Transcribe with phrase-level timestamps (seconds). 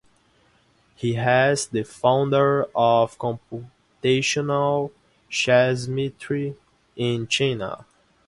[0.95, 4.89] He was the founder of computational
[5.31, 6.55] chemistry
[6.95, 7.85] in China.